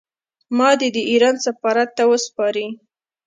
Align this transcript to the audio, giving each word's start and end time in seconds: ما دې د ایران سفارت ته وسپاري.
ما 0.57 0.69
دې 0.79 0.87
د 0.95 0.97
ایران 1.11 1.35
سفارت 1.45 1.89
ته 1.97 2.03
وسپاري. 2.11 2.67